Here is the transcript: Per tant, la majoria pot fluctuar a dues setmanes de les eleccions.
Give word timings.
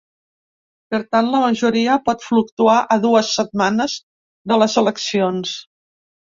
Per 0.95 0.99
tant, 1.15 1.29
la 1.33 1.41
majoria 1.43 1.99
pot 2.09 2.25
fluctuar 2.29 2.79
a 2.97 2.99
dues 3.05 3.31
setmanes 3.37 4.01
de 4.55 4.61
les 4.65 4.81
eleccions. 4.85 5.57